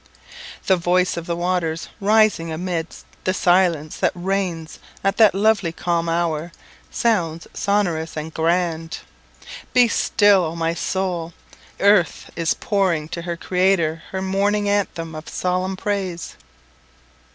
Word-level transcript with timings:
The 0.65 0.77
voice 0.77 1.15
of 1.15 1.27
the 1.27 1.35
waters 1.35 1.87
rising 1.99 2.51
amidst 2.51 3.05
the 3.23 3.35
silence 3.35 3.97
that 3.97 4.11
reigns 4.15 4.79
at 5.03 5.17
that 5.17 5.35
lovely 5.35 5.71
calm 5.71 6.09
hour, 6.09 6.51
sounds 6.89 7.45
sonorous 7.53 8.17
and 8.17 8.33
grand. 8.33 8.97
Be 9.73 9.87
still, 9.87 10.43
O 10.43 10.55
my 10.55 10.73
soul! 10.73 11.35
earth 11.79 12.31
is 12.35 12.55
pouring 12.55 13.09
to 13.09 13.21
her 13.21 13.37
Creator 13.37 14.01
her 14.09 14.23
morning 14.23 14.67
anthem 14.67 15.13
of 15.13 15.29
solemn 15.29 15.77
praise! 15.77 16.35